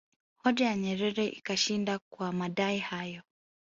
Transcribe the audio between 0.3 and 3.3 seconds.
Hoja ya Nyerere ikashinda kwa madai hayo